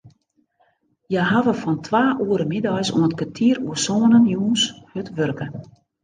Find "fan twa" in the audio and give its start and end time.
1.61-2.01